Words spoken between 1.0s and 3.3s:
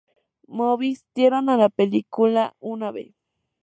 dieron a la película una "B-".